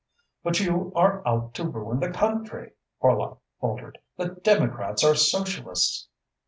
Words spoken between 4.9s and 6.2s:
are Socialists."